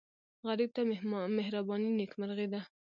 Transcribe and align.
غریب 0.47 0.69
ته 0.75 0.81
مهرباني 1.39 1.89
نیکمرغي 1.99 2.47
ده 2.53 2.61